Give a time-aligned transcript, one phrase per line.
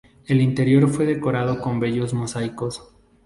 [0.25, 2.91] El interior fue decorado con bellos mosaicos.